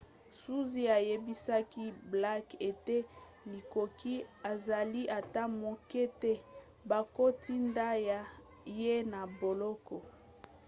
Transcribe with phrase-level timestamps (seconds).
[0.39, 2.97] zuzi ayebisaki blake ete
[3.51, 4.15] likoki
[4.51, 6.33] ezali ata moke te
[6.89, 7.89] bakotinda
[8.79, 9.95] ye na boloko